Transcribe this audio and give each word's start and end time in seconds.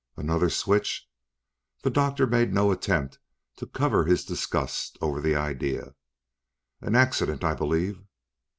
"Another 0.17 0.49
switch?" 0.49 1.07
The 1.83 1.91
doctor 1.91 2.25
made 2.25 2.51
no 2.51 2.71
attempt 2.71 3.19
to 3.57 3.67
cover 3.67 4.03
his 4.05 4.25
disgust 4.25 4.97
over 4.99 5.21
the 5.21 5.35
idea. 5.35 5.93
"An 6.81 6.95
accident, 6.95 7.43
I 7.43 7.53
believe." 7.53 8.01